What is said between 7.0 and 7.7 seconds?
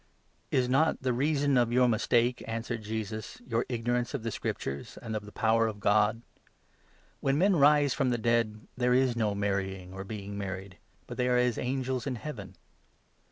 When 25 men